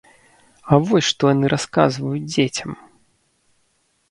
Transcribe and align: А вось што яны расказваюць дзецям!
А 0.71 0.79
вось 0.87 1.09
што 1.11 1.29
яны 1.33 1.51
расказваюць 1.55 2.25
дзецям! 2.33 2.71